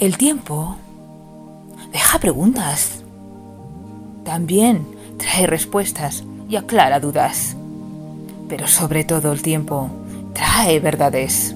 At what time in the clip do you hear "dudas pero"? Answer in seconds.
7.00-8.66